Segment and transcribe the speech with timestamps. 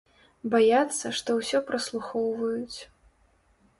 [0.53, 2.79] Баяцца, што ўсё праслухоўваюць.